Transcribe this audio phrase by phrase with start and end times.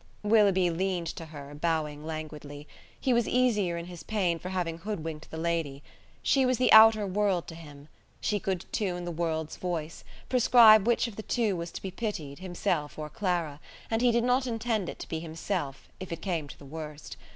[0.23, 2.67] Willoughby leaned to her, bowing languidly.
[2.99, 5.83] He was easier in his pain for having hoodwinked the lady.
[6.23, 7.87] She was the outer world to him;
[8.19, 12.39] she could tune the world's voice; prescribe which of the two was to be pitied,
[12.39, 13.59] himself or Clara;
[13.91, 17.15] and he did not intend it to be himself, if it came to the worst.